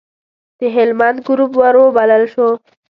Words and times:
د 0.59 0.61
هلمند 0.75 1.17
ګروپ 1.27 1.51
وروبلل 1.61 2.23
شو. 2.33 2.49